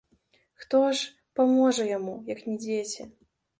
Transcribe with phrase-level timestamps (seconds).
[0.63, 3.11] Хто ж паможа яму, як не дзеці!